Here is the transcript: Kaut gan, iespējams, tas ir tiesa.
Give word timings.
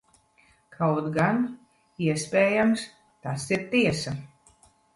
Kaut 0.77 1.09
gan, 1.17 1.43
iespējams, 2.07 2.89
tas 3.27 3.49
ir 3.55 3.65
tiesa. 3.77 4.19